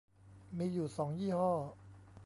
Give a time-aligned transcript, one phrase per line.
[0.57, 1.51] มีอยู่สองยี่ห้อ